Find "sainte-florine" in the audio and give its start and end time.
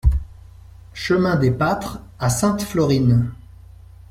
2.31-3.31